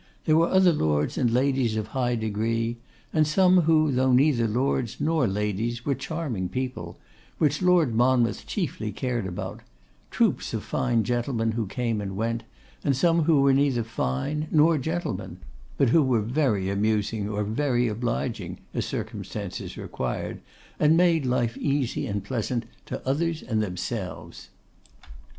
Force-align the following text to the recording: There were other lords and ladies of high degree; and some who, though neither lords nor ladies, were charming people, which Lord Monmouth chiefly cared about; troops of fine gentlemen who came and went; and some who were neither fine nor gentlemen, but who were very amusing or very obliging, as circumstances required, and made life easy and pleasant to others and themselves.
There 0.25 0.35
were 0.35 0.47
other 0.49 0.73
lords 0.73 1.15
and 1.15 1.29
ladies 1.29 1.75
of 1.77 1.89
high 1.89 2.15
degree; 2.15 2.77
and 3.13 3.27
some 3.27 3.61
who, 3.65 3.91
though 3.91 4.11
neither 4.11 4.47
lords 4.47 4.97
nor 4.99 5.27
ladies, 5.27 5.85
were 5.85 5.93
charming 5.93 6.49
people, 6.49 6.97
which 7.37 7.61
Lord 7.61 7.93
Monmouth 7.93 8.47
chiefly 8.47 8.91
cared 8.91 9.27
about; 9.27 9.61
troops 10.09 10.55
of 10.55 10.63
fine 10.63 11.03
gentlemen 11.03 11.51
who 11.51 11.67
came 11.67 12.01
and 12.01 12.17
went; 12.17 12.41
and 12.83 12.97
some 12.97 13.25
who 13.25 13.41
were 13.41 13.53
neither 13.53 13.83
fine 13.83 14.47
nor 14.49 14.79
gentlemen, 14.79 15.37
but 15.77 15.89
who 15.89 16.01
were 16.01 16.21
very 16.21 16.67
amusing 16.67 17.29
or 17.29 17.43
very 17.43 17.87
obliging, 17.87 18.57
as 18.73 18.87
circumstances 18.87 19.77
required, 19.77 20.41
and 20.79 20.97
made 20.97 21.27
life 21.27 21.55
easy 21.57 22.07
and 22.07 22.23
pleasant 22.23 22.65
to 22.87 23.05
others 23.07 23.43
and 23.43 23.61
themselves. 23.61 24.49